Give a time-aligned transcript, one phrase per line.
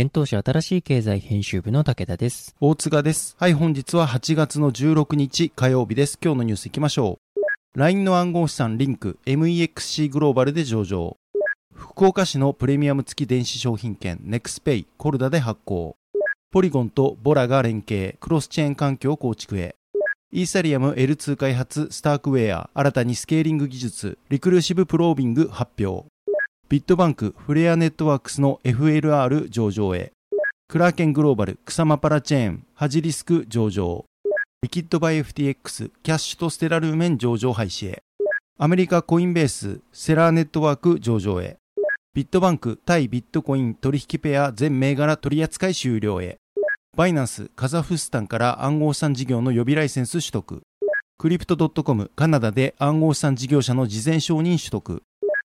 [0.00, 2.54] 現当社新しい経済編集部の武田です。
[2.60, 3.34] 大塚です。
[3.36, 6.20] はい、本日は8月の16日火曜日です。
[6.22, 7.18] 今日のニュース行きましょ
[7.74, 7.80] う。
[7.80, 11.16] LINE の暗号資産リンク MEXC グローバルで上場。
[11.74, 15.96] 福岡市のプレミアム付き電子商品券 NEXPay コルダで発行。
[16.52, 19.74] ポリゴンとボラが連携、クロスチェーン環境構築へ。
[20.30, 26.06] イーサリアム L2 開発スタークウェア新たにスケーリング技術リクルーシブプロービング発表。
[26.70, 30.12] ビットバンクフレアネットワークスの FLR 上場へ。
[30.68, 34.04] クラーケングローバル草間パラチェーンハジリスク上場。
[34.62, 38.02] リキッドバイ FTX キャッシュとステラルーメン上場廃止へ。
[38.58, 41.56] アメリカコインベースセラーネットワーク上場へ。
[42.12, 46.36] ビットバンク対ビットコイン取引ペア全銘柄取扱い終了へ。
[46.94, 50.60] バイナンスカザフスタンから暗号資産事業の予備ライセンス取得。
[51.16, 55.02] クリプト .com カナダで暗号資産事業者の事前承認取得。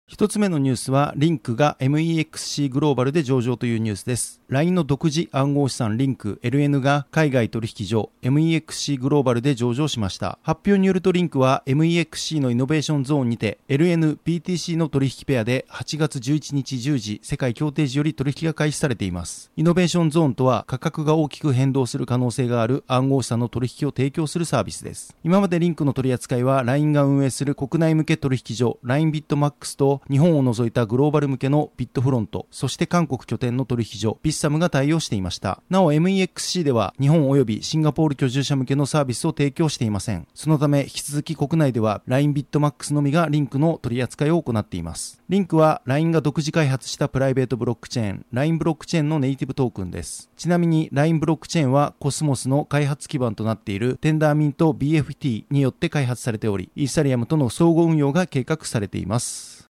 [0.09, 4.41] 一つ目のニュースは、リンクが MEXC グローバルで上場というニュースです。
[4.47, 10.39] LINE の独自暗号資産リンク LN が海外取引所 MEXC グローバルで上場しました。
[10.41, 19.51] 発表によるとリンクは MEXC のイノベーションゾーンにて LNBTC の取引ペアで8月11日10時世界協定時より取引が開始されています。
[19.57, 25.13] イノベーションゾーンとは価格が大きく変動する可能性がある暗号資産の取引を提供するサービスです。
[25.25, 35.61] 今までリンクの取り扱いは LINE が運営する国内向け取引所 LINE ビットマックスと日本を除いたグローバル向けのビットフロント、そして韓国拠点の取引所ビッサムが対応していました。
[35.69, 40.27] なお MEXC では日本及びシンガポール居住者向けのサービスを提供していません。
[40.33, 45.21] そのため引き続き国内では LINE ビットマックスのみがリンクの取り扱いを行っています。
[45.29, 50.29] リンクは LINE が独自開発したプライベートブロックチェーン LINE ブロックチェーンのネイティブトークンです。
[50.37, 59.67] ちなみに LINE ブロックチェーンはコスモスの開発基盤となっているテンダーミント BFT によって開発されており、イーサリアムとの相互運用が計画されています。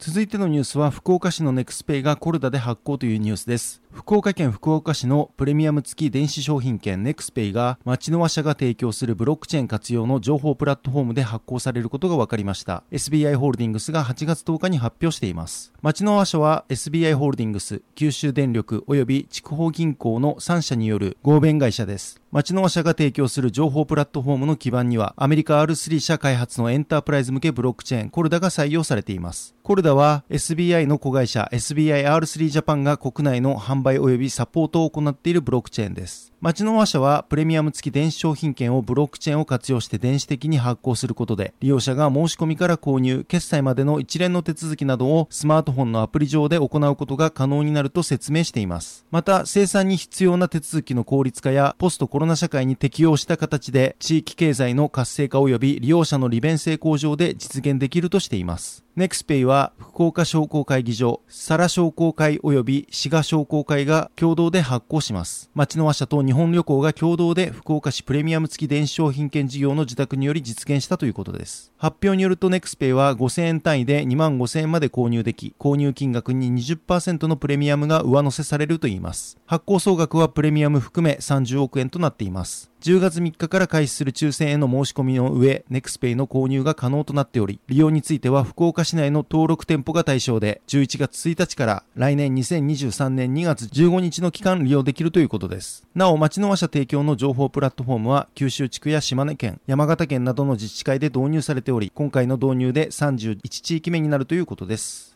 [0.00, 3.80] 続いてのニュースは福岡市のネクスペイがコルダで発行というニュースです。
[3.92, 12.82] 福岡県福岡市のプレミアム付き電子商品券ネクスペイがまちのわ社が提供するブロックチェーン活用の情報プラットフォームで発行されることが分かりました。
[12.90, 15.72] SBI ホールディングスが8月10日に発表しています。
[15.80, 22.20] まちのわ社は SBI ホールディングス、九州電力及び筑豊銀行の3社による合弁会社です。
[22.34, 29.54] 町の和社が提供する情報プラットフォームの基盤にはアメリカ R3 社開発のエンタープライズ向けブロックチェーンコルダが採用されています。
[29.62, 36.34] コルダは SBI の子会社 SBIR3 ジャパンが国内の販売及びサポートを行っているブロックチェーンです。
[36.40, 49.06] 町の和社はプレミアム付き電子商品券をブロックチェーンを活用して電子的に発行することで利用者が申し込みから購入、決済までの一連の手続きなどをスマートフォンのアプリ上で行うことが可能になると説明しています。
[49.10, 58.83] また生産に必要な手続きの効率化やポストコロナ社会に適応した形で地域経済の活性化及び利用者の利便性向上で実現できるとしています。
[58.96, 65.50] ネクスペイは福岡商工会議所、佐良商工会及び滋賀商工会が共同で発行します。
[65.52, 71.72] 町の和社と日本旅行が共同で福岡市プレミアム付き電子商品券事業の受託により実現したということです。
[71.76, 79.38] 発表によるとネクスペイは5000円単位で2万5000円まで購入でき、購入金額に20%のプレミアムが上乗せされるといいます。
[79.44, 82.70] 発行総額はプレミアム含め30億円となっています。
[82.84, 95.84] 10月3日から開始する抽選への申し込みの上、ネクスペイの購入が可能となっており、利用については福岡市内の登録店舗が対象で、11月1日から来年2023年2月15日の期間利用できるということです。
[95.94, 105.13] なお、町の和社提供の情報プラットフォームは、九州地区や島根県、山形県などの自治体で導入されており、今回の導入で31地域目になるということです。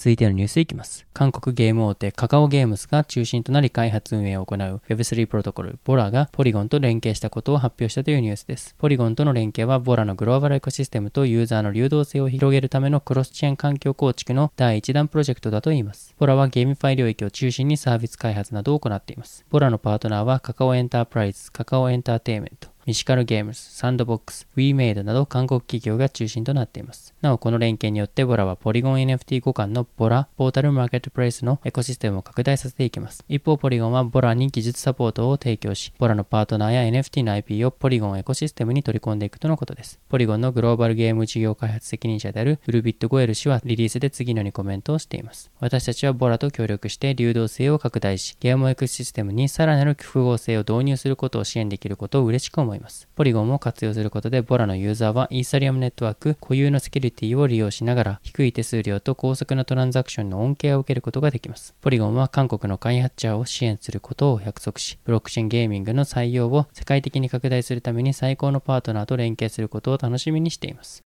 [0.00, 1.06] 続いてのニュースいきます。
[1.12, 8.74] 韓国ゲーム大手カカオゲームズが中心となり開発運営を行う Web3 プロトコルボラがポリゴンと連携したことを発表したというニュースです。
[8.78, 16.14] ポリゴンとの連携はボラのグローバルエコシステムとユーザーの流動性を広げるためのクロスチェーン環境構築の第1弾プロジェクトだといいます。
[16.18, 19.44] ボラはゲーミファイ領域を中心にサービス開発などを行っています。
[19.50, 27.14] ボラのパートナーはカカオエンタープライズ、カカオエンターテイメント、ミシカルゲームズ、サンドボックス、WeMade など韓国企業が中心となっています。
[27.20, 33.24] なお、この連携によってボラはポリゴン NFT 互換のボラポータルマーケットプレイスのエコシステムを拡大させていきます。
[33.28, 40.00] 一方、ポリゴンはボラに技術サポートを提供し、ボラのパートナーや NFT の IP をポリゴンエコシステムに取り込んでいくとのことです。
[40.08, 45.50] ポリゴンのグローバルゲーム事業開発責任者であるウルビット・ゴエル氏はリリースで次のようにコメントをしています。
[45.60, 52.69] 私たちはボラと協力して流動性を拡大し、ゲームエコシステムにさらなる複合性を導入することを支援できることを嬉しく思います。
[53.14, 61.74] ポリゴンを活用することで、ボラのユーザーはイーサリアムネットワーク固有のセキュリティを利用しながら、低い手数料と高速なトランザクションの恩恵を受けることができます。
[61.80, 71.02] ポリゴンは韓国の開発者を支援することを約束し、ブロックチェーンゲーミングの採用を世界的に拡大するために最高のパートナーと連携することを楽しみにしています。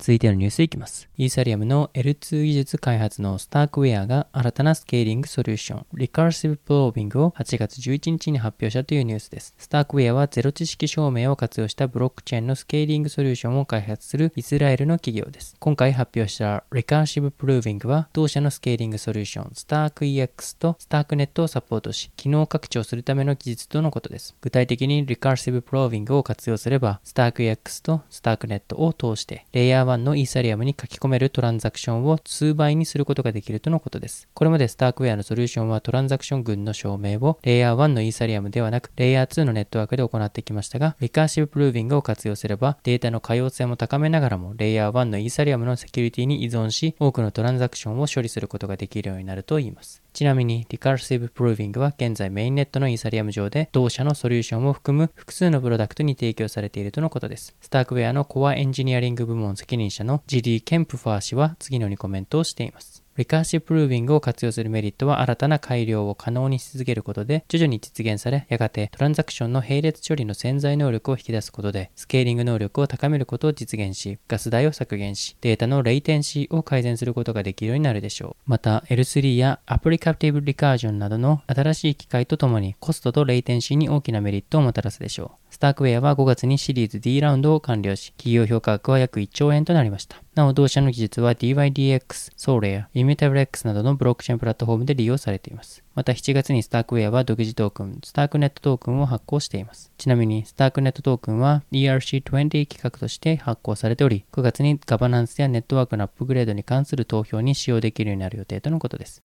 [0.00, 1.10] 続いてのニュースいきます。
[1.18, 9.54] イーサリアムの L2 技術開発のスタークウェアが新たなスケーリングソリューション、Recursive Proving を8月11日に発表したというニュースです。
[9.58, 15.54] スタークウェアはゼロ知識証明を活用したブロックチェーンのスケーリングソリューションを開発するイスラエルの企業です。
[15.58, 24.34] 今回発表した Recursive Proving は同社のスケーリングソリューション StarkEX と StarkNet をサポートし、機能拡張するための技術とのことです。
[24.40, 34.28] 具体的に Recursive Proving を活用すれば StarkEX と StarkNet を通してレイヤー1のイーサリアムに書き込めるトランザクションを数倍にすることができるとのことです。
[34.34, 50.02] これまでスタークウェアのソリューションはトランザクション群の証明をレイヤー1のイーサリアムではなくレイヤー2のネットワークで行ってきましたが、 Recursive Proving を活用すればデータの可用性も高めながらもレイヤー1のイーサリアムのセキュリティに依存し多くのトランザクションを処理することができるようになると言います。
[50.12, 57.54] ちなみに、Recursive Proving は現在メインネットのイーサリアム上で同社のソリューションを含む複数のプロダクトに提供されているとのことです。
[57.60, 63.02] スタークウェアのコアエンジニアリング部門責任者の GD・ ケンプファー氏は次のようにコメントをしています。
[63.20, 78.50] Recursive Proving を活用するメリットは新たな改良を可能にし続けることで徐々に実現され、やがてトランザクションの並列処理の潜在能力を引き出すことで、スケーリング能力を高めることを実現し、ガス代を削減し、データのレイテンシーを改善することができるようになるでしょう。
[78.50, 85.39] また、L3 やアプリカプティブリカージョンなどの新しい機械とともにコストとレイテンシーに大きなメリットをもたらすでしょう。
[85.50, 90.16] スタークウェアは5月にシリーズ D ラウンドを完了し、企業評価額は約1兆円となりました。
[90.34, 95.82] なお、同社の技術は DYDX、Solare、ImmutableX などのブロックチェーンプラットフォームで利用されています。
[95.94, 99.92] また7月にスタークウェアは独自トークン、スタークネットトークンを発行しています。
[99.98, 109.22] ちなみに、スタークネットトークンは ERC20 企画として発行されており、9月にガバナンスやネットワークのアップグレードに関する投票に使用できるようになる予定とのことです。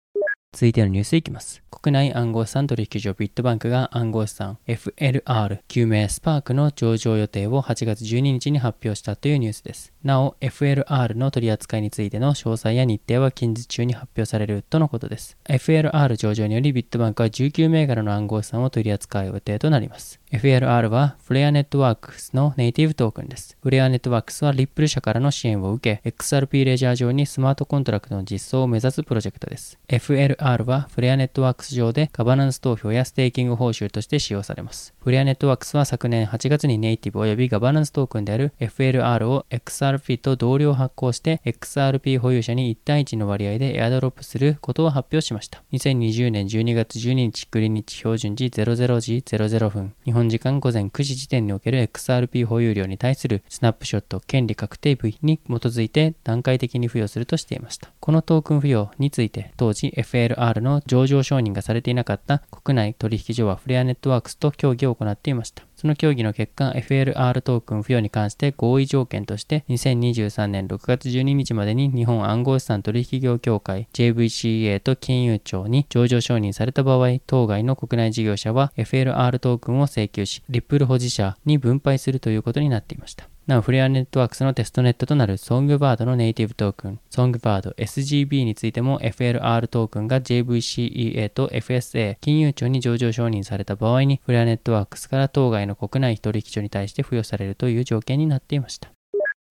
[0.55, 1.65] 続いてのニュースいきます。
[1.69, 9.93] 国内暗号資産取引所ビットバンクが暗号資産 FLR 旧名スパークの上場予定を8月12日に発表したというニュースです。
[10.05, 15.37] なお FLR の取扱いについての詳細や日程は近日中に発表されるとのことです。
[15.47, 20.21] FLR 上場によりビットバンクは19銘柄の暗号資産を取り扱う予定となります。
[20.31, 23.57] FLR はフレアネットワークスのネイティブトークンです。
[23.63, 29.79] フレアネットワークスはリップル社からの支援を受け、XRP レジャー上にスマートコントラクトの実装を目指すプロジェクトです。
[29.89, 34.95] FLR R はフレアネットワークス上でガバナンス投票やステーキング報酬として使用されます。
[35.01, 45.63] フレアネットワークスは昨年8月にネイティブ及びガバナンストークンである FLR を XRP と同量発行して XRP 保有者に1対1の割合でエアドロップすることを発表しました。
[45.73, 57.89] 2020年12月12日グリニチ標準時00時00分、日本時間午前9時時点における XRP 保有量に対するスナップショット権利確定部位に基づいて段階的に付与するとしていました。
[58.01, 65.65] このトークン付与について当時 FLR r の上場承認がされていなかった国内取引所はフレアネットワークスと協議を行っていました。
[65.77, 83.29] その協議の結果、FLR トークン付与に関して合意条件として、2023年6月12日までに日本暗号資産取引業協会 JVCA と金融庁に上場承認された場合、当該の国内事業者は FLR トークンを請求し、リップル保持者に分配するということになっていました。
[83.47, 98.94] なお、フレアネットワークスのテストネットとなるソングバードのネイティブトークン、ソングバード SGB についても FLR トークンが JVCEA と FSA、金融庁に上場承認された場合に、フレアネットワークスから当該の国内取引所に対して付与されるという条件になっていました。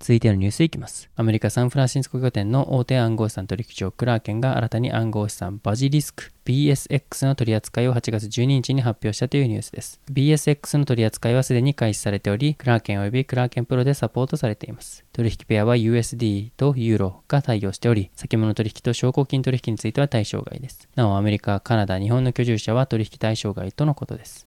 [0.03, 1.09] 続いてのニュースいきます。
[1.15, 10.01] アメリカ・サンフランシスコ拠点の大手暗号資産取引所クラーケンが新たに暗号資産バジリスク BSX の取扱いを8月12日に発表したというニュースです。
[10.11, 15.05] BSX の取扱いはすでに開始されており、クラーケン及びクラーケンプロでサポートされています。
[15.13, 20.89] 取引ペアは USD とユーロが対応しており、先物取引と証拠金取引については対象外です。
[20.97, 24.47] なお、アメリカ、カナダ、日本の居住者は取引対象外とのことです。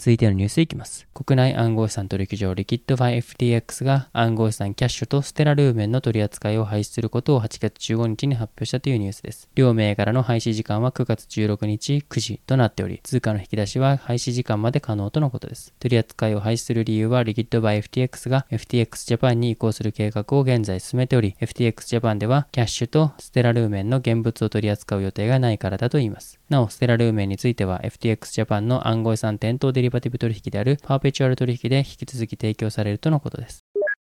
[0.00, 1.06] 続いてのニュースいきます。
[1.12, 9.50] 国内暗号資産取引所リキッドファイ FTX が暗号資産キャッシュとステラルーメンの取り扱いを廃止することを8月15日に発表したというニュースです。
[9.54, 15.74] 両銘柄の廃止時間は9月16日9時となっており、通貨の引き出しは廃止時間まで可能とのことです。
[15.78, 26.40] 取り扱いを廃止する理由はリキッドファイ FTX が FTX ジャパンに移行する計画を現在進めており、FTX ジャパンでは QASH とステラルーメンの現物を取り扱う予定がないからだといいます。
[26.48, 33.59] なお、ステラルーメンについては FTX ジャパンの暗号資産店頭デリバティブ取引であるパーペチュアル取引で引き続き提供されるとのことです。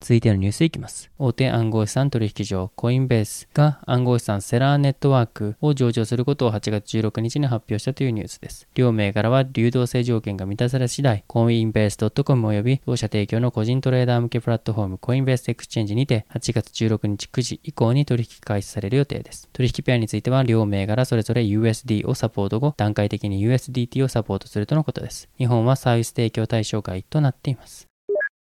[0.08, 1.10] 続いてのニュースいきます。
[1.18, 8.68] 大手暗号資産取引所コインベースが暗号資産セラーネットワークを上場することを8月16日に発表したというニュースです。
[8.74, 19.50] 両銘柄は流動性条件が満たされ次第、コインベース .com 及び同社提供の個人トレーダー向けプラットフォームコインベースエクスチェンジにて8月16日9時以降に取引開始される予定です。
[19.52, 25.28] 取引ペアについては両銘柄それぞれ USD をサポート後、段階的に USDT をサポートするとのことです。
[25.36, 27.87] 日本はサービス提供対象外となっています。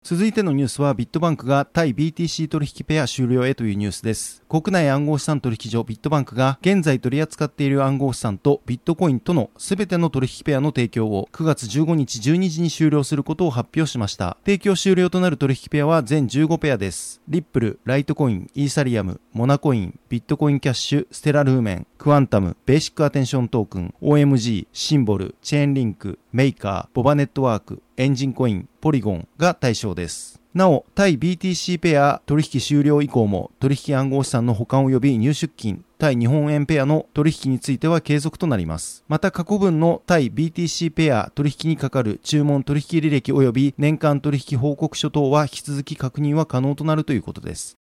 [0.08, 4.44] 続いてのニュースはビットバンクが対 BTC 取引ペア終了へというニュースです。
[4.48, 14.38] 国内暗号資産取引所ビットバンクが現在取り扱っている暗号資産とビットコインとのすべての取引ペアの提供を9月15日12時に終了することを発表しました。
[14.46, 17.20] 提供終了となる取引ペアは全15ペアです。
[17.28, 30.42] リップル、ライトコイン、イーサリアム、モナコイン、ビットコインキャッシュ、ステラルーメン、クワンタム、ベーシックアテンショントークン、OMG、シンボル、チェーンリンク、メイカー、ボバネットワーク、エンジンコイン、ポリゴンが対象です。
[30.54, 39.06] なお、対 BTC ペア取引終了以降も取引暗号資産の保管及び入出金、対日本円ペアの取引については継続となります。
[39.08, 47.78] また過去分の対 BTC ペア取引にかかる注文取引履歴及び年間取引報告書等は引き続き確認は可能となるということです。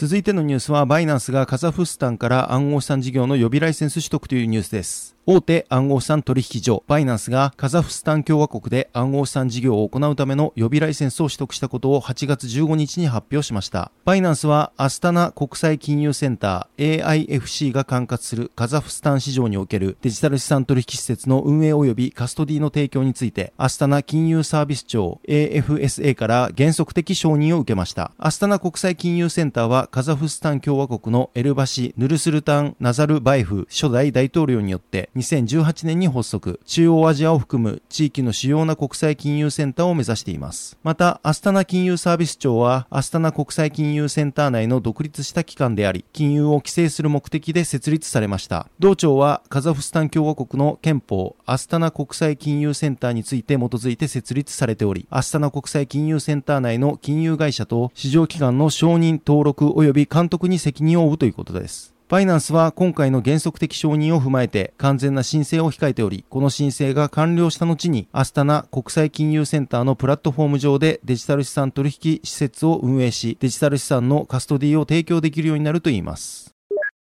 [0.00, 5.14] 続いてのニュースは、バイナンスがカザフスタンから暗号資産事業の予備ライセンス取得というニュースです。
[5.26, 13.92] 大手暗号資産取引所、バイナンスがカザフスタン共和国で暗号資産事業を行うための予備ライセンスを取得したことを8月15日に発表しました。
[14.04, 28.12] バイナンスはアスタナ国際金融センター AIFC が管轄するカザフスタン市場におけるデジタル資産取引施設の運営及びカストディの提供について、アスタナ金融サービス庁 AFSA から原則的承認を受けました。
[28.18, 40.78] アスタナ国際金融センターはカザフスタン共和国のエルバシ・ヌルスルタン・ナザルバエフ初代大統領によって2018年に発足、中央アジアを含む地域の主要な国際金融センターを目指しています。
[40.84, 48.68] また、アスタナ金融サービス庁は、アスタナ国際金融センター内の独立した機関であり、金融を規制する目的で設立されました。
[48.78, 61.94] 同庁は、カザフスタン共和国の憲法、アスタナ国際金融センターについて基づいて設立されており、アスタナ国際金融センター内の金融会社と市場機関の承認、登録及び監督に責任を負うということです。
[62.10, 76.59] バイナンスは今回の原則的承認を踏まえて完全な申請を控えており、この申請が完了した後にアスタナ国際金融センターのプラットフォーム上でデジタル資産取引施設を運営し、デジタル資産のカストディを提供できるようになるといいます。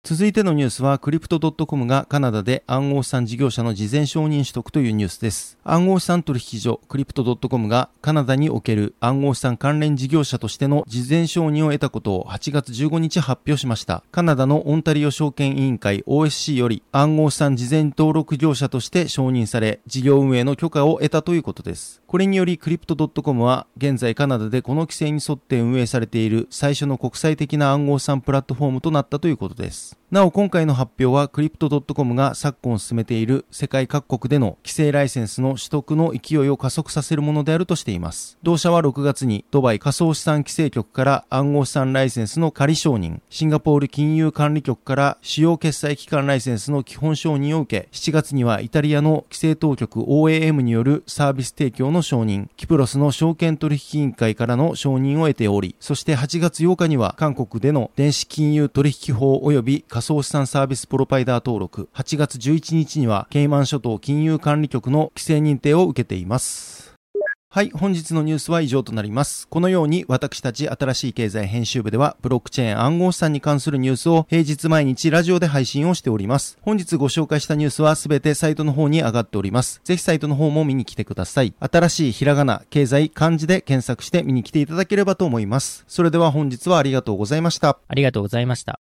[0.07, 5.57] 続いてのニュースは、クリプト .com がカナダで暗号資産事業者の事前承認取得というニュースです。
[5.65, 14.01] 暗号資産取引所、クリプト .com がカナダにおける暗号資産関連事業者としての事前承認を得たことを8月15日発表しました。
[14.13, 22.01] カナダのオンタリオ証券委員会 OSC より暗号資産事前登録業者として承認され、事業運営の許可を得たということです。
[22.07, 29.86] これにより、クリプト .com は現在カナダでこの規制に沿って運営されている最初の国際的な暗号資産プラットフォームとなったということです。
[30.09, 38.37] なお今回の発表はクリプト .com が昨今進めている世界各国での規制ライセンスの取得の勢いを加速させるものであるとしています。
[38.41, 66.87] 同社は6月にドバイ仮想資産規制局から暗号資産ライセンスの仮承認、シンガポール金融管理局から主要決済機関ライセンスの基本承認を受け、7月にはイタリアの規制当局 OAM によるサービス提供の承認、キプロスの証券取引委員会からの承認を得ており、そして8月8日には韓国での電子金融取引法及び仮想資産サービスプロパイダー登録、8月11日にはケイマン諸島金融管理局の規制認定を受けています。
[67.49, 69.47] はい、本日のニュースは以上となります。
[69.47, 76.59] このように私たち新しい経済編集部ではブロックチェーン暗号資産に関するニュースを平日毎日ラジオで配信をしております。
[76.61, 79.81] 本日ご紹介したニュースはすべてサイトの方に上がっております。
[79.85, 81.55] ぜひサイトの方も見に来てください。
[81.59, 85.83] 新しいひらがな、経済、漢字で検索して見に来ていただければと思います。
[85.87, 87.79] それでは本日はありがとうございました。
[87.87, 88.79] ありがとうございました。